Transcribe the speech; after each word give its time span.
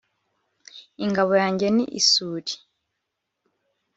Ingabo 1.03 1.31
yanjye 1.41 1.67
ni 1.75 1.85
isuri 1.99 2.51